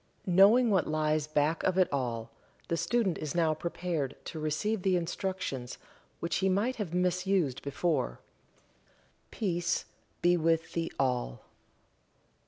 [0.25, 2.31] Knowing what lies back of it all,
[2.69, 5.77] the student is now prepared to receive the instructions
[6.19, 8.19] which he might have misused before.
[9.29, 9.85] Peace
[10.23, 11.45] be with thee all.